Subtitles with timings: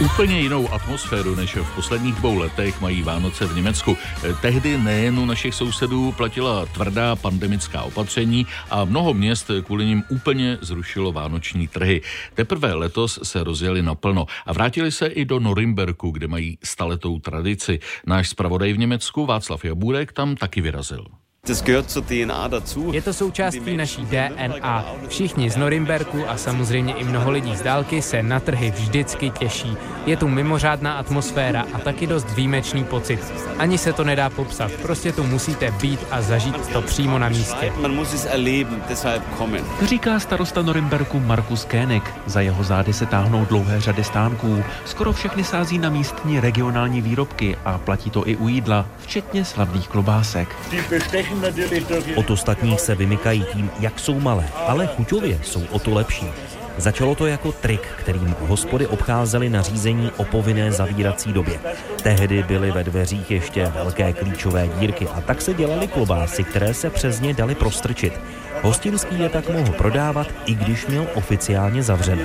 [0.00, 3.96] Úplně jinou atmosféru než v posledních dvou letech mají Vánoce v Německu.
[4.40, 10.58] Tehdy nejen u našich sousedů platila tvrdá pandemická opatření a mnoho měst kvůli nim úplně
[10.60, 12.02] zrušilo vánoční trhy.
[12.34, 17.80] Teprve letos se rozjeli naplno a vrátili se i do Norimberku, kde mají staletou tradici.
[18.06, 21.06] Náš zpravodaj v Německu Václav Jabůrek tam taky vyrazil.
[22.92, 24.84] Je to součástí naší DNA.
[25.08, 29.76] Všichni z Norimberku a samozřejmě i mnoho lidí z dálky se na trhy vždycky těší.
[30.06, 33.20] Je tu mimořádná atmosféra a taky dost výjimečný pocit.
[33.58, 37.72] Ani se to nedá popsat, prostě tu musíte být a zažít to přímo na místě.
[39.82, 42.14] Říká starosta Norimberku Markus Kének.
[42.26, 44.64] Za jeho zády se táhnou dlouhé řady stánků.
[44.84, 49.88] Skoro všechny sází na místní regionální výrobky a platí to i u jídla, včetně slavných
[49.88, 50.56] klobásek.
[52.16, 56.26] Od ostatních se vymykají tím, jak jsou malé, ale chuťově jsou o to lepší.
[56.78, 61.60] Začalo to jako trik, kterým hospody obcházely nařízení o povinné zavírací době.
[62.02, 66.90] Tehdy byly ve dveřích ještě velké klíčové dírky a tak se dělaly klobásy, které se
[66.90, 68.20] přes ně daly prostrčit.
[68.62, 72.22] Hostinský je tak mohl prodávat, i když měl oficiálně zavřeno.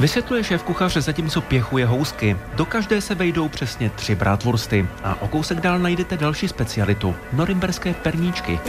[0.00, 2.36] Vysvětluje šéf kuchař, zatímco pěchuje housky.
[2.54, 4.86] Do každé se vejdou přesně tři bratwursty.
[5.04, 7.14] A o kousek dál najdete další specialitu.
[7.32, 8.60] Norimberské perníčky.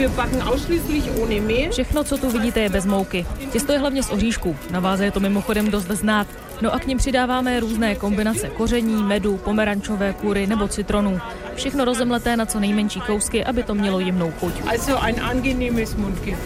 [1.70, 3.26] Všechno, co tu vidíte, je bez mouky.
[3.52, 4.56] Těsto je hlavně z oříšků.
[4.70, 6.26] Na váze je to mimochodem dost znát.
[6.62, 11.20] No a k ním přidáváme různé kombinace koření, medu, pomerančové kůry nebo citronů.
[11.54, 14.54] Všechno rozemleté na co nejmenší kousky, aby to mělo jemnou chuť.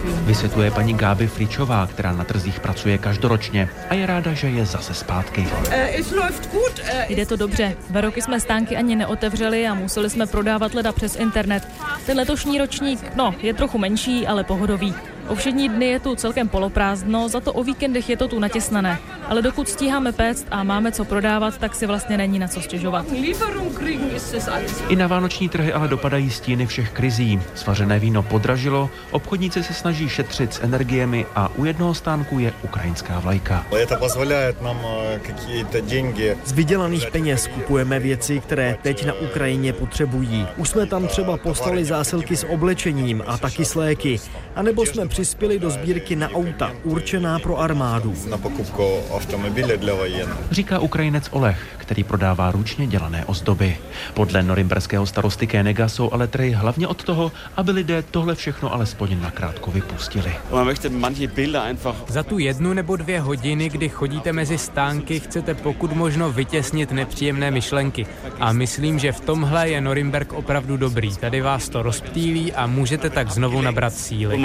[0.05, 4.93] Vysvětluje paní Gáby Fričová, která na trzích pracuje každoročně a je ráda, že je zase
[4.93, 5.47] zpátky.
[7.09, 7.75] Jde to dobře.
[7.89, 11.67] Dva roky jsme stánky ani neotevřeli a museli jsme prodávat leda přes internet.
[12.05, 14.93] Ten letošní ročník, no, je trochu menší, ale pohodový.
[15.27, 18.99] O všední dny je tu celkem poloprázdno, za to o víkendech je to tu natěsnané.
[19.27, 23.05] Ale dokud stíháme péct a máme co prodávat, tak si vlastně není na co stěžovat.
[24.89, 27.41] I na vánoční trhy ale dopadají stíny všech krizí.
[27.55, 33.19] Svařené víno podražilo, obchodníci se snaží šetřit s energiemi a u jednoho stánku je ukrajinská
[33.19, 33.65] vlajka.
[36.45, 40.47] Z vydělaných peněz kupujeme věci, které teď na Ukrajině potřebují.
[40.57, 44.19] Už jsme tam třeba poslali zásilky s oblečením a taky s léky.
[44.55, 48.13] A nebo jsme přispěli do sbírky na auta, určená pro armádu.
[48.29, 49.79] Na pokupku automobily.
[50.51, 53.77] Říká Ukrajinec Oleh, který prodává ručně dělané ozdoby.
[54.13, 59.21] Podle norimberského starosty Kénega jsou ale trej hlavně od toho, aby lidé tohle všechno alespoň
[59.21, 60.31] nakrátko vypustili.
[62.07, 67.51] Za tu jednu nebo dvě hodiny, kdy chodíte mezi stánky, chcete pokud možno vytěsnit nepříjemné
[67.51, 68.05] myšlenky.
[68.39, 71.15] A myslím, že v tomhle je Norimberg opravdu dobrý.
[71.15, 74.37] Tady vás to rozptýlí a můžete tak znovu nabrat síly.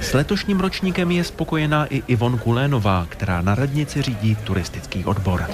[0.00, 5.46] S letošním ročníkem je spokojená i Ivon Kulénová, která na radnici řídí turistický odbor.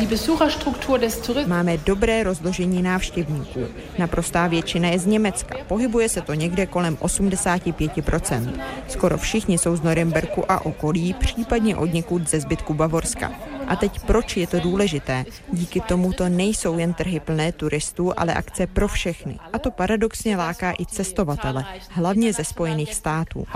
[1.46, 3.66] Máme dobré rozložení návštěvníků.
[3.98, 5.56] Naprostá většina je z Německa.
[5.68, 8.50] Pohybuje se to někde kolem 85%.
[8.88, 13.32] Skoro všichni jsou z Norimberku a okolí, případně od někud ze zbytku Bavorska.
[13.68, 15.24] A teď proč je to důležité?
[15.52, 19.38] Díky tomu to nejsou jen trhy plné turistů, ale akce pro všechny.
[19.52, 23.46] A to paradoxně láká i cestovatele, hlavně ze Spojených států.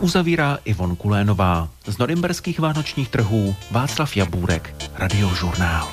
[0.00, 1.68] Uzavírá Ivon Kulénová.
[1.86, 5.88] Z norimberských vánočních trhů Václav Jabůrek, Radiožurnál.